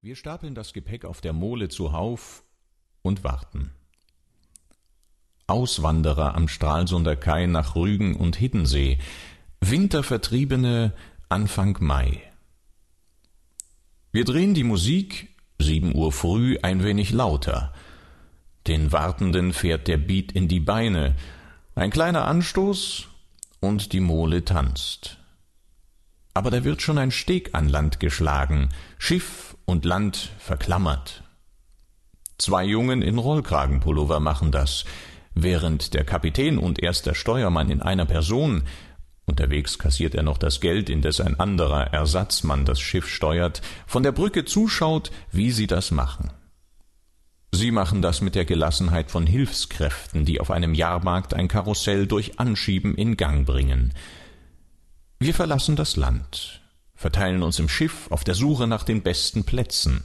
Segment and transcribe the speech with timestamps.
[0.00, 2.44] Wir stapeln das Gepäck auf der Mole zuhauf
[3.02, 3.72] und warten.
[5.48, 8.98] Auswanderer am Stralsunder Kai nach Rügen und Hiddensee,
[9.60, 10.92] Wintervertriebene
[11.28, 12.22] Anfang Mai.
[14.12, 17.74] Wir drehen die Musik, sieben Uhr früh, ein wenig lauter.
[18.68, 21.16] Den Wartenden fährt der Beat in die Beine,
[21.74, 23.08] ein kleiner Anstoß
[23.58, 25.18] und die Mole tanzt
[26.38, 31.24] aber da wird schon ein Steg an Land geschlagen, Schiff und Land verklammert.
[32.38, 34.84] Zwei Jungen in Rollkragenpullover machen das,
[35.34, 38.62] während der Kapitän und erster Steuermann in einer Person
[39.26, 44.12] Unterwegs kassiert er noch das Geld, indes ein anderer Ersatzmann das Schiff steuert, von der
[44.12, 46.30] Brücke zuschaut, wie sie das machen.
[47.50, 52.38] Sie machen das mit der Gelassenheit von Hilfskräften, die auf einem Jahrmarkt ein Karussell durch
[52.38, 53.92] Anschieben in Gang bringen.
[55.20, 56.60] Wir verlassen das Land,
[56.94, 60.04] verteilen uns im Schiff auf der Suche nach den besten Plätzen.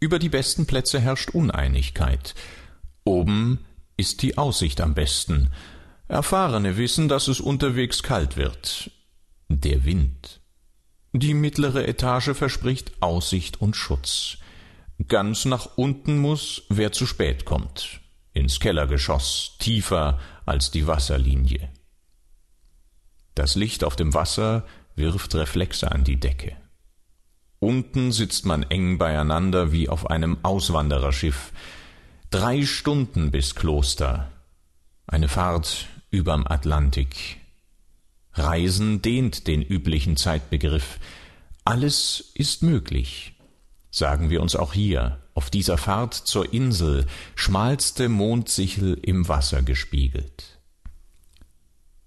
[0.00, 2.34] Über die besten Plätze herrscht Uneinigkeit.
[3.04, 3.64] Oben
[3.96, 5.52] ist die Aussicht am besten.
[6.08, 8.90] Erfahrene wissen, dass es unterwegs kalt wird.
[9.48, 10.40] Der Wind.
[11.12, 14.38] Die mittlere Etage verspricht Aussicht und Schutz.
[15.08, 18.00] Ganz nach unten muss, wer zu spät kommt.
[18.32, 21.70] Ins Kellergeschoss, tiefer als die Wasserlinie.
[23.36, 24.64] Das Licht auf dem Wasser
[24.96, 26.56] wirft Reflexe an die Decke.
[27.58, 31.52] Unten sitzt man eng beieinander wie auf einem Auswandererschiff.
[32.30, 34.32] Drei Stunden bis Kloster.
[35.06, 37.36] Eine Fahrt überm Atlantik.
[38.32, 40.98] Reisen dehnt den üblichen Zeitbegriff.
[41.62, 43.34] Alles ist möglich.
[43.90, 50.55] Sagen wir uns auch hier, auf dieser Fahrt zur Insel, schmalste Mondsichel im Wasser gespiegelt.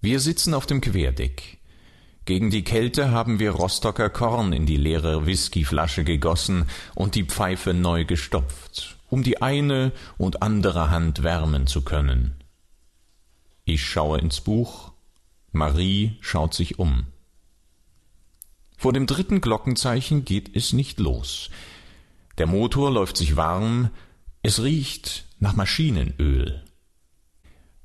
[0.00, 1.58] Wir sitzen auf dem Querdeck.
[2.24, 7.74] Gegen die Kälte haben wir Rostocker Korn in die leere Whiskyflasche gegossen und die Pfeife
[7.74, 12.34] neu gestopft, um die eine und andere Hand wärmen zu können.
[13.64, 14.92] Ich schaue ins Buch,
[15.50, 17.06] Marie schaut sich um.
[18.76, 21.50] Vor dem dritten Glockenzeichen geht es nicht los.
[22.38, 23.90] Der Motor läuft sich warm,
[24.42, 26.62] es riecht nach Maschinenöl.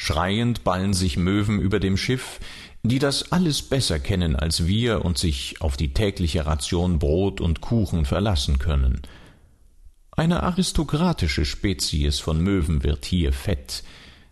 [0.00, 2.38] Schreiend ballen sich Möwen über dem Schiff,
[2.84, 7.60] die das alles besser kennen als wir und sich auf die tägliche Ration Brot und
[7.60, 9.02] Kuchen verlassen können.
[10.12, 13.82] Eine aristokratische Spezies von Möwen wird hier fett,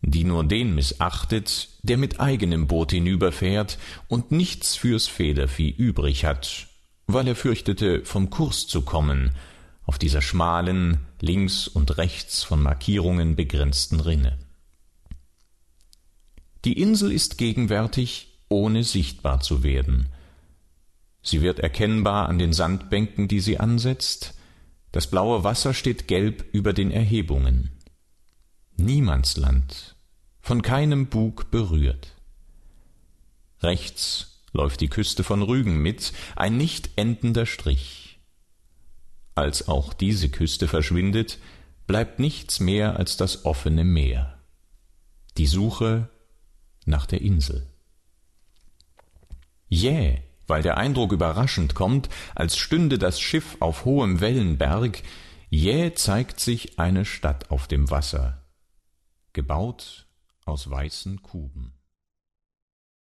[0.00, 6.68] die nur den missachtet, der mit eigenem Boot hinüberfährt und nichts fürs Federvieh übrig hat,
[7.08, 9.32] weil er fürchtete, vom Kurs zu kommen,
[9.86, 14.38] auf dieser schmalen, links und rechts von Markierungen begrenzten Rinne.
[16.64, 20.08] Die Insel ist gegenwärtig, ohne sichtbar zu werden.
[21.22, 24.34] Sie wird erkennbar an den Sandbänken, die sie ansetzt.
[24.92, 27.70] Das blaue Wasser steht gelb über den Erhebungen.
[28.76, 29.96] Niemandsland,
[30.40, 32.14] von keinem Bug berührt.
[33.60, 38.20] Rechts läuft die Küste von Rügen mit, ein nicht endender Strich.
[39.34, 41.38] Als auch diese Küste verschwindet,
[41.86, 44.38] bleibt nichts mehr als das offene Meer.
[45.36, 46.08] Die Suche
[46.88, 47.66] nach der Insel.
[49.68, 55.02] Jäh, yeah, weil der Eindruck überraschend kommt, als stünde das Schiff auf hohem Wellenberg,
[55.50, 58.42] jäh yeah, zeigt sich eine Stadt auf dem Wasser,
[59.32, 60.06] gebaut
[60.44, 61.77] aus weißen Kuben.